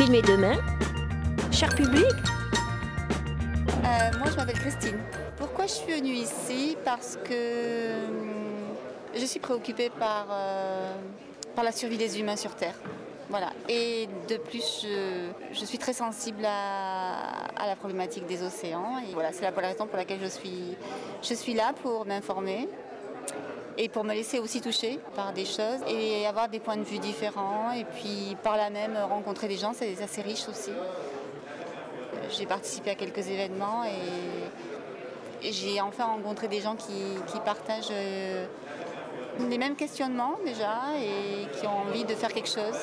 [0.00, 0.56] Filmer demain.
[1.52, 2.06] Cher public,
[3.84, 4.98] Euh, moi, je m'appelle Christine.
[5.36, 6.78] Pourquoi je suis venue ici?
[6.86, 8.30] Parce que hum,
[9.14, 10.94] je suis préoccupée par, euh,
[11.54, 12.76] par la survie des humains sur Terre.
[13.28, 13.50] Voilà.
[13.68, 14.86] Et de plus,
[15.52, 19.00] je, suis très sensible à, à la problématique des océans.
[19.06, 20.78] Et voilà, c'est la raison pour laquelle je suis,
[21.20, 22.70] je suis là pour m'informer
[23.78, 26.98] et pour me laisser aussi toucher par des choses et avoir des points de vue
[26.98, 27.72] différents.
[27.72, 30.72] Et puis par là même rencontrer des gens, c'est assez riche aussi.
[32.30, 38.44] J'ai participé à quelques événements et, j'ai enfin rencontré des gens qui, partagent euh,
[39.48, 42.76] les mêmes questionnements déjà et qui ont envie de faire quelque chose.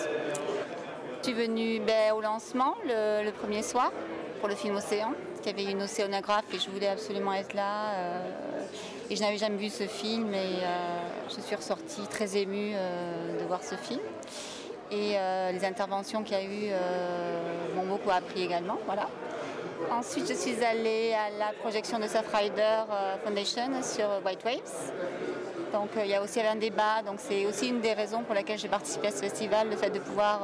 [1.21, 3.91] Je suis venue ben, au lancement le premier soir
[4.40, 7.94] pour le film Océan, qui avait une océanographe et je voulais absolument être là.
[7.94, 8.20] euh,
[9.10, 11.00] et je n'avais jamais vu ce film et euh,
[11.34, 14.02] je suis ressortie très émue euh, de voir ce film.
[14.90, 15.18] Et
[15.52, 16.72] les interventions qu'il y a eu
[17.76, 18.77] m'ont beaucoup appris également.
[18.86, 19.10] Voilà.
[19.91, 24.94] Ensuite, je suis allée à la projection de Surf Rider euh, Foundation sur White Waves.
[25.74, 28.60] Donc il y a aussi un débat, donc c'est aussi une des raisons pour lesquelles
[28.60, 30.40] j'ai participé à ce festival, le fait de pouvoir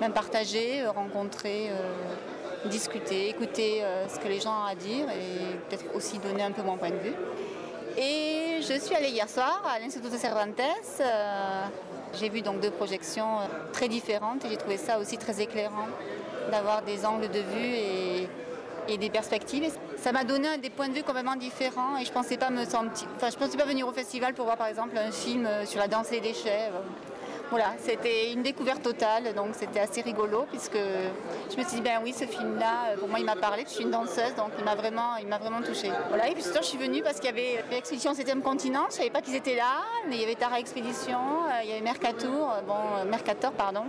[0.00, 1.68] même partager, rencontrer,
[2.68, 6.52] discuter, écouter euh, ce que les gens ont à dire et peut-être aussi donner un
[6.52, 7.14] peu mon point de vue.
[7.96, 10.60] Et je suis allée hier soir à l'Institut de Cervantes.
[11.00, 11.64] euh,
[12.18, 15.86] j'ai vu donc deux projections euh, très différentes et j'ai trouvé ça aussi très éclairant
[16.50, 18.28] d'avoir des angles de vue et,
[18.98, 19.70] des perspectives.
[19.98, 23.56] Ça m'a donné des points de vue complètement différents et je pensais pas enfin pensais
[23.56, 26.32] pas venir au festival pour voir par exemple un film sur la danse et les
[26.32, 26.70] déchets.
[27.50, 31.98] Voilà, c'était une découverte totale, donc c'était assez rigolo puisque je me suis dit ben
[32.00, 34.64] oui ce film-là, euh, pour moi il m'a parlé, je suis une danseuse donc il
[34.64, 35.90] m'a vraiment, touchée.
[36.10, 38.94] Voilà et puis soir je suis venue parce qu'il y avait l'expédition 7e continent, je
[38.94, 41.80] savais pas qu'ils étaient là, mais il y avait Tara Expédition, euh, il y avait
[41.80, 43.82] Mercator, euh, bon Mercator pardon.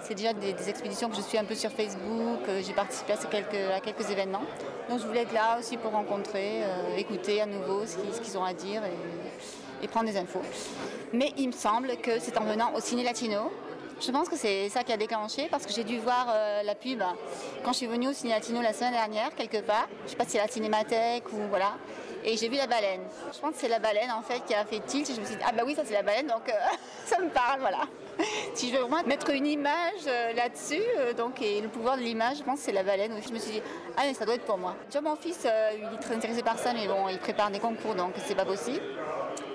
[0.00, 4.10] C'est déjà des, expéditions que je suis un peu sur Facebook, j'ai participé à quelques
[4.10, 4.42] événements.
[4.88, 8.44] Donc je voulais être là aussi pour rencontrer, euh, écouter à nouveau ce qu'ils ont
[8.44, 8.82] à dire
[9.82, 10.42] et, prendre des infos.
[11.12, 13.50] Mais il me semble que c'est en venant au Ciné Latino.
[14.00, 16.74] Je pense que c'est ça qui a déclenché parce que j'ai dû voir euh, la
[16.74, 17.02] pub
[17.64, 19.88] quand je suis venue au Ciné Latino la semaine dernière, quelque part.
[20.04, 21.74] Je sais pas si c'est la Cinémathèque ou voilà.
[22.24, 23.02] Et j'ai vu la baleine.
[23.32, 25.10] Je pense que c'est la baleine en fait qui a fait tilt.
[25.14, 26.52] Je me suis dit, ah bah oui, ça c'est la baleine, donc euh,
[27.04, 27.80] ça me parle, voilà.
[28.54, 32.02] Si je veux vraiment mettre une image euh, là-dessus, euh, donc, et le pouvoir de
[32.02, 33.12] l'image, je pense que c'est la baleine.
[33.24, 33.62] Je me suis dit,
[33.96, 34.74] ah mais ça doit être pour moi.
[34.86, 35.46] Déjà mon fils,
[35.76, 38.44] il est très intéressé par ça, mais bon, il prépare des concours, donc c'est pas
[38.44, 38.82] possible.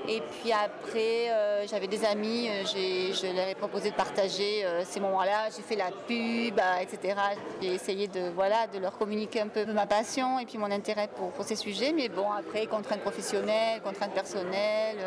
[0.08, 4.84] Et puis après, euh, j'avais des amis, euh, je leur ai proposé de partager euh,
[4.84, 5.50] ces moments-là.
[5.56, 7.16] J'ai fait la pub, etc.
[7.62, 11.08] J'ai essayé de, voilà, de leur communiquer un peu ma passion et puis mon intérêt
[11.08, 11.94] pour, ces sujets.
[11.94, 14.98] Mais bon, après, contraintes professionnelles, contraintes personnelles,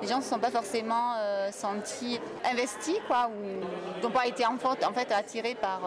[0.00, 1.14] les gens ne se sont pas forcément
[1.50, 2.18] sentis
[2.50, 5.80] investis, quoi, ou n'ont pas été en fait, attirés par,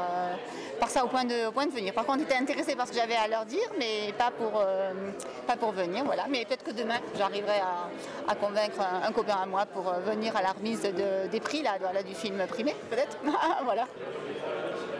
[0.79, 1.94] par ça au point, de, au point de venir.
[1.94, 4.63] Par contre, ils étaient intéressés par ce que j'avais à leur dire, mais pas pour,
[5.47, 6.03] pas pour venir.
[6.06, 6.25] Voilà.
[6.29, 7.59] Mais peut-être que demain, j'arriverai
[8.28, 11.62] à convaincre un, copain à moi pour euh, venir à la remise de- des prix
[11.62, 13.18] là, du film primé, peut-être.
[13.64, 13.86] voilà.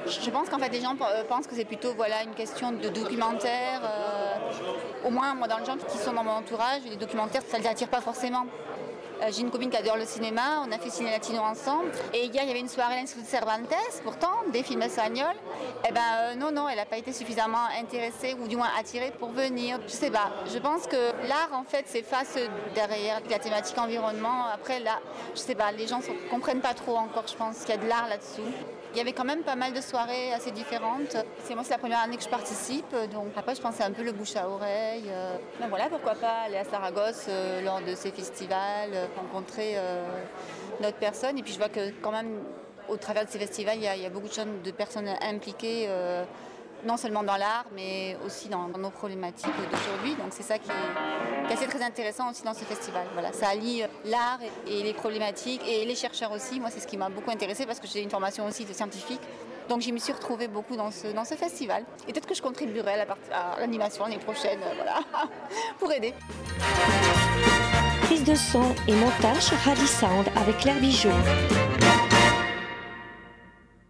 [0.08, 2.90] Je pense qu'en fait, les gens euh, pensent que c'est plutôt voilà, une question de
[2.90, 3.82] documentaire.
[3.84, 7.58] euh, au moins, moi, dans les gens qui sont dans mon entourage, les documentaires, ça
[7.58, 8.46] ne les attire pas forcément.
[9.22, 11.92] Euh, J'ai une copine qui adore le cinéma, on a fait Ciné Latino ensemble.
[12.14, 13.74] Et hier, il y avait une soirée à l'Institut Cervantes,
[14.04, 15.36] pourtant, des films espagnols.
[15.88, 19.12] Eh ben euh, non, non, elle n'a pas été suffisamment intéressée, ou du moins attirée
[19.20, 19.80] pour venir.
[19.86, 20.32] Je sais pas.
[20.52, 22.36] Je pense que l'art, en fait, s'efface
[22.74, 24.46] derrière la thématique environnement.
[24.54, 25.00] Après, là,
[25.36, 27.78] je sais pas, les gens ne comprennent pas trop encore, je pense, qu'il y a
[27.78, 28.42] de l'art là-dessous.
[28.94, 31.16] Il y avait quand même pas mal de soirées assez différentes.
[31.44, 34.04] C'est moi, c'est la première année que je participe, donc après, je c'est un peu
[34.04, 35.06] le bouche à oreille.
[35.08, 35.38] euh.
[35.60, 39.76] Donc voilà, pourquoi pas aller à Saragosse euh, lors de ces festivals, euh, rencontrer
[40.82, 41.38] d'autres personnes.
[41.38, 42.40] Et puis je vois que quand même,
[42.90, 45.88] au travers de ces festivals, il y a, beaucoup de, personnes impliquées.
[46.86, 50.16] Non seulement dans l'art, mais aussi dans, nos problématiques d'aujourd'hui.
[50.16, 53.06] Donc c'est ça qui est, assez très intéressant aussi dans ce festival.
[53.14, 56.60] Voilà, ça allie euh, l'art et, les problématiques et les chercheurs aussi.
[56.60, 59.22] Moi, c'est ce qui m'a beaucoup intéressé parce que j'ai une formation aussi de scientifique.
[59.70, 61.84] Donc je me suis retrouvée beaucoup dans ce, dans ce festival.
[62.08, 62.94] Et peut-être que je contribuerai
[63.32, 65.00] à l'animation l'année prochaine, euh, voilà,
[65.80, 66.14] pour aider.
[68.04, 71.10] prise de son et montage Radi Sound avec Claire Bijoux.